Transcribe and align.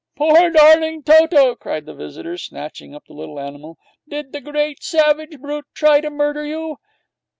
'Poor 0.15 0.49
darling 0.49 1.03
Toto!' 1.03 1.53
cried 1.53 1.85
the 1.85 1.93
visitor, 1.93 2.35
snatching 2.35 2.95
up 2.95 3.05
the 3.05 3.13
little 3.13 3.39
animal. 3.39 3.77
'Did 4.09 4.31
the 4.31 4.41
great 4.41 4.81
savage 4.81 5.37
brute 5.39 5.67
try 5.75 6.01
to 6.01 6.09
murder 6.09 6.43
you!' 6.43 6.77